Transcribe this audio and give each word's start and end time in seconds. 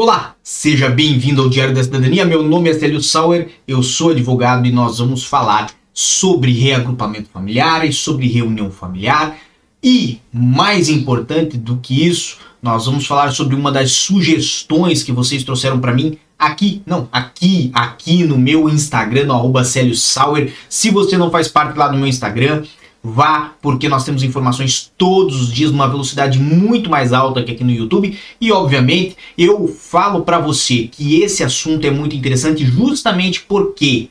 Olá, 0.00 0.36
seja 0.44 0.88
bem-vindo 0.88 1.42
ao 1.42 1.48
Diário 1.48 1.74
da 1.74 1.82
Cidadania. 1.82 2.24
Meu 2.24 2.40
nome 2.40 2.70
é 2.70 2.72
Célio 2.72 3.02
Sauer, 3.02 3.48
eu 3.66 3.82
sou 3.82 4.12
advogado 4.12 4.64
e 4.64 4.70
nós 4.70 4.98
vamos 5.00 5.24
falar 5.24 5.72
sobre 5.92 6.52
reagrupamento 6.52 7.28
familiar 7.30 7.84
e 7.84 7.92
sobre 7.92 8.28
reunião 8.28 8.70
familiar. 8.70 9.36
E, 9.82 10.20
mais 10.32 10.88
importante 10.88 11.56
do 11.56 11.78
que 11.78 12.06
isso, 12.06 12.38
nós 12.62 12.86
vamos 12.86 13.08
falar 13.08 13.32
sobre 13.32 13.56
uma 13.56 13.72
das 13.72 13.90
sugestões 13.90 15.02
que 15.02 15.10
vocês 15.10 15.42
trouxeram 15.42 15.80
para 15.80 15.92
mim 15.92 16.16
aqui, 16.38 16.80
não, 16.86 17.08
aqui, 17.10 17.72
aqui 17.74 18.22
no 18.22 18.38
meu 18.38 18.68
Instagram, 18.68 19.24
no 19.24 19.32
arroba 19.32 19.64
Célio 19.64 19.96
Sauer. 19.96 20.54
Se 20.68 20.90
você 20.90 21.18
não 21.18 21.28
faz 21.28 21.48
parte 21.48 21.76
lá 21.76 21.88
do 21.88 21.98
meu 21.98 22.06
Instagram, 22.06 22.62
vá, 23.02 23.54
porque 23.62 23.88
nós 23.88 24.04
temos 24.04 24.22
informações 24.22 24.92
todos 24.96 25.40
os 25.40 25.52
dias 25.52 25.70
numa 25.70 25.88
velocidade 25.88 26.38
muito 26.38 26.90
mais 26.90 27.12
alta 27.12 27.42
que 27.42 27.52
aqui 27.52 27.64
no 27.64 27.70
YouTube. 27.70 28.18
E 28.40 28.52
obviamente 28.52 29.16
eu 29.36 29.68
falo 29.68 30.22
para 30.22 30.38
você 30.38 30.88
que 30.88 31.22
esse 31.22 31.42
assunto 31.44 31.86
é 31.86 31.90
muito 31.90 32.16
interessante 32.16 32.64
justamente 32.64 33.40
porque 33.42 34.10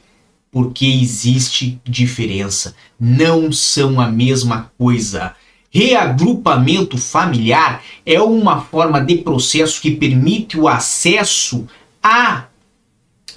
porque 0.50 0.86
existe 0.88 1.80
diferença, 1.84 2.74
não 3.00 3.52
são 3.52 4.00
a 4.02 4.08
mesma 4.08 4.72
coisa. 4.78 5.36
Reagrupamento 5.70 6.98
familiar 6.98 7.84
é 8.06 8.20
uma 8.20 8.62
forma 8.62 9.00
de 9.00 9.18
processo 9.18 9.80
que 9.80 9.92
permite 9.92 10.58
o 10.58 10.68
acesso 10.68 11.68
à 12.02 12.46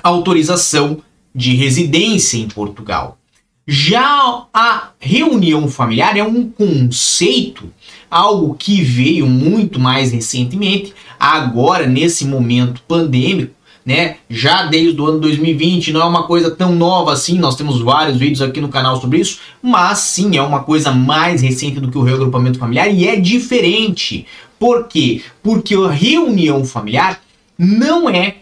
autorização 0.03 1.03
de 1.35 1.55
residência 1.55 2.39
em 2.39 2.49
Portugal. 2.49 3.20
Já 3.67 4.47
a 4.53 4.91
reunião 4.99 5.69
familiar 5.69 6.17
é 6.17 6.25
um 6.25 6.49
conceito, 6.49 7.71
algo 8.11 8.55
que 8.55 8.83
veio 8.83 9.27
muito 9.27 9.79
mais 9.79 10.13
recentemente, 10.13 10.95
agora 11.19 11.87
nesse 11.87 12.25
momento 12.25 12.83
pandêmico, 12.89 13.55
né? 13.85 14.17
Já 14.29 14.67
desde 14.67 15.01
o 15.01 15.07
ano 15.07 15.21
2020, 15.21 15.93
não 15.93 16.01
é 16.01 16.05
uma 16.05 16.25
coisa 16.25 16.51
tão 16.51 16.75
nova 16.75 17.13
assim, 17.13 17.39
nós 17.39 17.57
temos 17.57 17.81
vários 17.81 18.17
vídeos 18.17 18.43
aqui 18.43 18.61
no 18.61 18.69
canal 18.69 19.01
sobre 19.01 19.21
isso, 19.21 19.41
mas 19.63 19.99
sim 19.99 20.37
é 20.37 20.43
uma 20.43 20.63
coisa 20.63 20.91
mais 20.91 21.43
recente 21.43 21.81
do 21.81 21.91
que 21.91 21.99
o 21.99 22.03
reagrupamento 22.03 22.59
familiar 22.59 22.89
e 22.89 23.07
é 23.07 23.17
diferente. 23.17 24.27
Por 24.59 24.89
quê? 24.89 25.23
Porque 25.43 25.75
a 25.75 25.91
reunião 25.91 26.65
familiar 26.65 27.21
não 27.59 28.09
é 28.09 28.37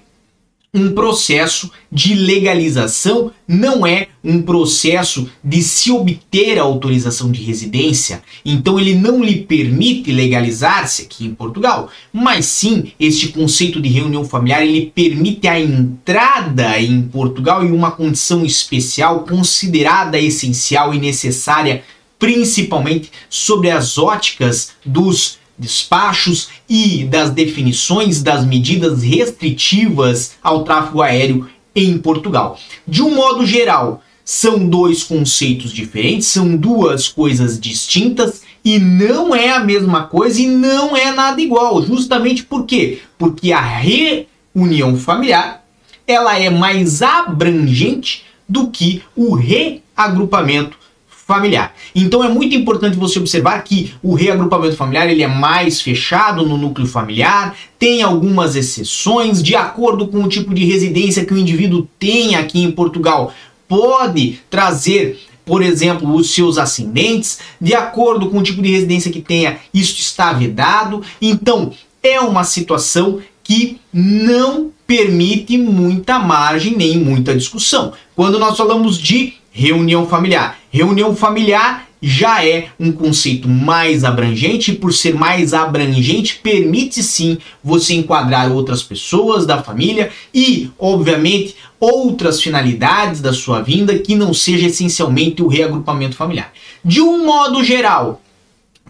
um 0.73 0.93
processo 0.93 1.71
de 1.91 2.15
legalização, 2.15 3.33
não 3.47 3.87
é 3.87 4.09
um 4.23 4.43
processo 4.43 5.29
de 5.43 5.63
se 5.63 5.91
obter 5.91 6.59
a 6.59 6.63
autorização 6.63 7.33
de 7.33 7.43
residência. 7.43 8.23
Então 8.45 8.79
ele 8.79 8.95
não 8.95 9.25
lhe 9.25 9.37
permite 9.37 10.13
legalizar-se 10.13 11.03
aqui 11.03 11.25
em 11.25 11.35
Portugal, 11.35 11.89
mas 12.13 12.45
sim 12.45 12.93
este 13.01 13.29
conceito 13.29 13.81
de 13.81 13.89
reunião 13.89 14.25
familiar 14.25 14.63
ele 14.63 14.93
permite 14.95 15.49
a 15.49 15.59
entrada 15.59 16.79
em 16.79 17.03
Portugal 17.03 17.65
em 17.65 17.73
uma 17.73 17.91
condição 17.91 18.45
especial 18.45 19.21
considerada 19.21 20.19
essencial 20.21 20.93
e 20.93 21.01
necessária, 21.01 21.83
principalmente 22.19 23.11
sobre 23.31 23.71
as 23.71 23.97
óticas 23.97 24.73
dos 24.85 25.39
despachos 25.59 26.49
e 26.69 27.05
das 27.05 27.31
definições 27.31 28.23
das 28.23 28.45
medidas 28.45 29.03
restritivas 29.03 30.37
ao 30.43 30.65
tráfego 30.65 31.03
aéreo 31.03 31.49
em 31.75 31.99
Portugal. 31.99 32.59
De 32.87 33.03
um 33.03 33.15
modo 33.15 33.45
geral, 33.45 34.03
são 34.25 34.69
dois 34.69 35.03
conceitos 35.03 35.73
diferentes, 35.73 36.29
são 36.29 36.57
duas 36.57 37.09
coisas 37.09 37.59
distintas 37.59 38.43
e 38.65 38.79
não 38.79 39.35
é 39.35 39.51
a 39.51 39.61
mesma 39.61 40.05
coisa 40.05 40.41
e 40.41 40.47
não 40.47 40.97
é 40.97 41.13
nada 41.13 41.41
igual. 41.41 41.83
Justamente 41.83 42.45
por 42.45 42.67
quê? 42.67 43.01
Porque 43.17 43.53
a 43.53 43.61
reunião 43.61 44.97
familiar 44.97 45.65
ela 46.07 46.39
é 46.39 46.51
mais 46.51 47.03
abrangente 47.03 48.25
do 48.49 48.69
que 48.69 49.03
o 49.15 49.35
reagrupamento 49.35 50.79
familiar. 51.29 51.75
Então 51.95 52.25
é 52.25 52.29
muito 52.29 52.57
importante 52.57 52.97
você 52.97 53.19
observar 53.19 53.63
que 53.63 53.93
o 54.03 54.15
reagrupamento 54.15 54.75
familiar 54.75 55.11
ele 55.11 55.23
é 55.23 55.29
mais 55.29 55.79
fechado 55.79 56.47
no 56.47 56.57
núcleo 56.57 56.89
familiar, 56.89 57.55
tem 57.79 58.03
algumas 58.03 58.57
exceções 58.57 59.43
de 59.43 59.55
acordo 59.55 60.09
com 60.09 60.23
o 60.25 60.29
tipo 60.29 60.55
de 60.55 60.65
residência 60.65 61.27
que 61.27 61.35
o 61.35 61.39
indivíduo 61.39 61.87
tem 61.99 62.35
aqui 62.35 62.63
em 62.63 62.71
Portugal. 62.71 63.35
Pode 63.69 64.41
trazer 64.49 65.21
por 65.45 65.63
exemplo, 65.63 66.15
os 66.15 66.31
seus 66.31 66.59
ascendentes, 66.59 67.39
de 67.59 67.75
acordo 67.75 68.29
com 68.29 68.39
o 68.39 68.43
tipo 68.43 68.61
de 68.61 68.71
residência 68.71 69.11
que 69.11 69.23
tenha, 69.23 69.57
isso 69.73 69.99
está 69.99 70.31
vedado. 70.31 71.03
Então, 71.23 71.73
é 72.03 72.21
uma 72.21 72.45
situação 72.45 73.19
que 73.43 73.81
não 73.91 74.71
permite 74.87 75.57
muita 75.57 76.19
margem 76.19 76.77
nem 76.77 76.99
muita 76.99 77.35
discussão. 77.35 77.95
Quando 78.15 78.39
nós 78.39 78.59
falamos 78.59 78.99
de 78.99 79.39
reunião 79.59 80.07
familiar. 80.07 80.57
Reunião 80.71 81.17
familiar 81.17 81.89
já 82.01 82.45
é 82.45 82.69
um 82.79 82.93
conceito 82.93 83.49
mais 83.49 84.05
abrangente 84.05 84.71
e 84.71 84.75
por 84.77 84.93
ser 84.93 85.15
mais 85.15 85.53
abrangente 85.53 86.39
permite 86.43 87.03
sim 87.03 87.39
você 87.63 87.95
enquadrar 87.95 88.53
outras 88.53 88.83
pessoas 88.83 89.45
da 89.45 89.63
família 89.63 90.11
e, 90.33 90.71
obviamente, 90.79 91.57
outras 91.81 92.41
finalidades 92.41 93.21
da 93.21 93.33
sua 93.33 93.61
vinda 93.61 93.99
que 93.99 94.15
não 94.15 94.33
seja 94.33 94.67
essencialmente 94.67 95.43
o 95.43 95.49
reagrupamento 95.49 96.15
familiar. 96.15 96.53
De 96.85 97.01
um 97.01 97.25
modo 97.25 97.65
geral, 97.65 98.23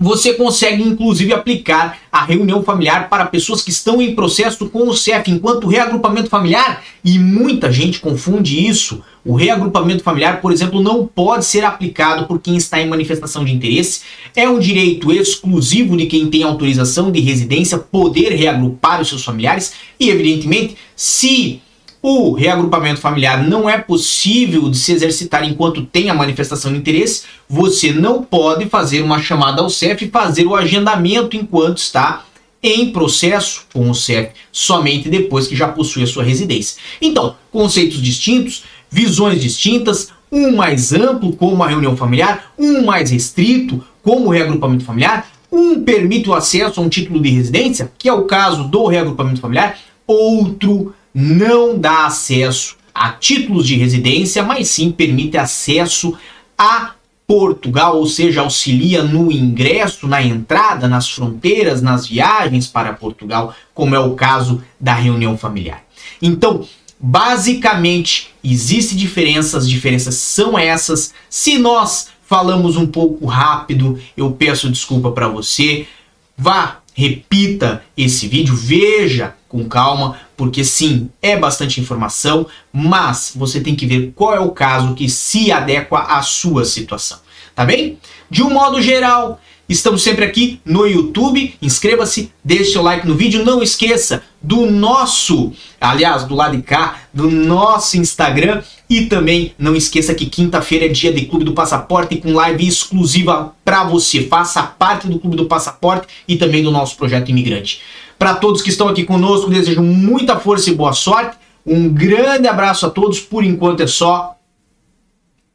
você 0.01 0.35
consegue 0.35 0.83
inclusive 0.83 1.33
aplicar 1.33 1.99
a 2.11 2.25
reunião 2.25 2.63
familiar 2.63 3.09
para 3.09 3.27
pessoas 3.27 3.63
que 3.63 3.71
estão 3.71 4.01
em 4.01 4.15
processo 4.15 4.69
com 4.69 4.89
o 4.89 4.95
CEF, 4.95 5.31
enquanto 5.31 5.67
reagrupamento 5.67 6.29
familiar, 6.29 6.83
e 7.05 7.19
muita 7.19 7.73
gente 7.73 8.01
confunde 8.01 8.67
isso, 8.67 9.03
o 9.25 9.35
reagrupamento 9.35 10.03
familiar, 10.03 10.41
por 10.41 10.53
exemplo, 10.53 10.83
não 10.83 11.07
pode 11.07 11.45
ser 11.45 11.65
aplicado 11.65 12.27
por 12.27 12.41
quem 12.41 12.57
está 12.57 12.81
em 12.81 12.89
manifestação 12.89 13.45
de 13.45 13.53
interesse, 13.53 14.01
é 14.35 14.49
um 14.49 14.59
direito 14.59 15.13
exclusivo 15.13 15.97
de 15.97 16.07
quem 16.07 16.29
tem 16.29 16.43
autorização 16.43 17.11
de 17.11 17.21
residência 17.21 17.79
poder 17.79 18.33
reagrupar 18.33 19.01
os 19.01 19.09
seus 19.09 19.25
familiares, 19.25 19.75
e 19.99 20.09
evidentemente, 20.09 20.77
se 20.97 21.61
o 22.01 22.33
reagrupamento 22.33 23.01
familiar 23.01 23.43
não 23.47 23.69
é 23.69 23.77
possível 23.79 24.71
de 24.71 24.79
se 24.79 24.93
exercitar 24.93 25.45
enquanto 25.45 25.85
tem 25.85 26.11
a 26.11 26.15
manifestação 26.15 26.73
de 26.73 26.79
interesse. 26.79 27.25
Você 27.49 27.93
não 27.93 28.23
pode 28.23 28.67
fazer 28.67 29.03
uma 29.03 29.21
chamada 29.21 29.63
ao 29.63 29.71
CEF 29.71 30.05
e 30.05 30.11
fazer 30.11 30.47
o 30.47 30.55
agendamento 30.55 31.37
enquanto 31.37 31.79
está 31.79 32.25
em 32.63 32.91
processo 32.91 33.67
com 33.73 33.89
o 33.91 33.95
CEF, 33.95 34.31
somente 34.51 35.09
depois 35.09 35.47
que 35.47 35.57
já 35.57 35.69
possui 35.69 36.03
a 36.03 36.07
sua 36.07 36.25
residência. 36.25 36.81
Então, 37.01 37.37
conceitos 37.53 38.01
distintos, 38.01 38.65
visões 38.91 39.41
distintas, 39.41 40.11
um 40.31 40.57
mais 40.57 40.93
amplo, 40.93 41.33
como 41.35 41.63
a 41.63 41.69
reunião 41.69 41.97
familiar, 41.97 42.53
um 42.59 42.85
mais 42.85 43.11
restrito, 43.11 43.83
como 44.03 44.27
o 44.27 44.31
reagrupamento 44.31 44.85
familiar, 44.85 45.29
um 45.51 45.83
permite 45.83 46.29
o 46.29 46.35
acesso 46.35 46.81
a 46.81 46.83
um 46.83 46.89
título 46.89 47.21
de 47.21 47.31
residência, 47.31 47.91
que 47.97 48.09
é 48.09 48.13
o 48.13 48.25
caso 48.25 48.65
do 48.65 48.87
reagrupamento 48.87 49.41
familiar, 49.41 49.79
outro 50.07 50.95
não 51.21 51.77
dá 51.77 52.07
acesso 52.07 52.77
a 52.95 53.11
títulos 53.11 53.67
de 53.67 53.75
residência, 53.75 54.41
mas 54.45 54.69
sim 54.69 54.93
permite 54.93 55.37
acesso 55.37 56.17
a 56.57 56.93
Portugal, 57.27 57.97
ou 57.97 58.07
seja, 58.07 58.43
auxilia 58.43 59.03
no 59.03 59.33
ingresso, 59.33 60.07
na 60.07 60.23
entrada, 60.23 60.87
nas 60.87 61.11
fronteiras, 61.11 61.83
nas 61.83 62.07
viagens 62.07 62.69
para 62.69 62.93
Portugal, 62.93 63.53
como 63.75 63.97
é 63.97 63.99
o 63.99 64.15
caso 64.15 64.63
da 64.79 64.95
reunião 64.95 65.37
familiar. 65.37 65.83
Então, 66.23 66.65
basicamente, 67.01 68.33
existe 68.43 68.97
diferenças, 68.97 69.65
as 69.65 69.69
diferenças 69.69 70.15
são 70.15 70.57
essas. 70.57 71.13
Se 71.29 71.59
nós 71.59 72.11
falamos 72.27 72.77
um 72.77 72.87
pouco 72.87 73.27
rápido, 73.27 73.99
eu 74.17 74.31
peço 74.31 74.71
desculpa 74.71 75.11
para 75.11 75.27
você. 75.27 75.89
Vá, 76.37 76.79
repita 76.99 77.85
esse 77.97 78.27
vídeo, 78.27 78.57
veja 78.57 79.37
com 79.49 79.69
calma, 79.69 80.19
porque 80.37 80.65
sim, 80.65 81.09
é 81.23 81.37
bastante 81.37 81.81
informação, 81.81 82.45
mas 82.73 83.35
você 83.37 83.61
tem 83.61 83.77
que 83.77 83.87
ver 83.87 84.13
qual 84.17 84.35
é 84.35 84.41
o 84.41 84.51
caso 84.51 84.97
que 84.97 85.09
se 85.09 85.53
adequa 85.53 86.01
à 86.01 86.21
sua 86.23 86.65
situação, 86.65 87.21
tá 87.55 87.65
bem? 87.65 88.01
De 88.29 88.43
um 88.43 88.51
modo 88.51 88.83
geral, 88.83 89.41
Estamos 89.69 90.03
sempre 90.03 90.25
aqui 90.25 90.61
no 90.65 90.87
YouTube. 90.87 91.55
Inscreva-se, 91.61 92.33
deixe 92.43 92.73
seu 92.73 92.83
like 92.83 93.07
no 93.07 93.15
vídeo. 93.15 93.45
Não 93.45 93.63
esqueça 93.63 94.23
do 94.41 94.65
nosso, 94.65 95.53
aliás, 95.79 96.25
do 96.25 96.35
lado 96.35 96.57
de 96.57 96.63
cá, 96.63 97.01
do 97.13 97.31
nosso 97.31 97.99
Instagram. 97.99 98.63
E 98.89 99.05
também 99.05 99.53
não 99.59 99.77
esqueça 99.77 100.15
que 100.15 100.25
quinta-feira 100.25 100.87
é 100.87 100.89
dia 100.89 101.13
de 101.13 101.27
Clube 101.27 101.45
do 101.45 101.53
Passaporte 101.53 102.17
com 102.17 102.33
live 102.33 102.67
exclusiva 102.67 103.55
para 103.63 103.85
você. 103.85 104.23
Faça 104.23 104.63
parte 104.63 105.07
do 105.07 105.19
Clube 105.19 105.37
do 105.37 105.45
Passaporte 105.45 106.07
e 106.27 106.37
também 106.37 106.63
do 106.63 106.71
nosso 106.71 106.97
projeto 106.97 107.29
Imigrante. 107.29 107.83
Para 108.19 108.35
todos 108.35 108.63
que 108.63 108.71
estão 108.71 108.89
aqui 108.89 109.05
conosco, 109.05 109.51
desejo 109.51 109.83
muita 109.83 110.41
força 110.41 110.71
e 110.71 110.75
boa 110.75 110.95
sorte. 110.95 111.37
Um 111.67 111.91
grande 111.91 112.49
abraço 112.49 112.87
a 112.87 112.91
todos. 112.91 113.21
Por 113.21 113.45
enquanto 113.45 113.83
é 113.83 113.87
só. 113.87 114.35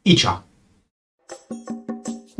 E 0.06 0.14
tchau. 0.14 0.44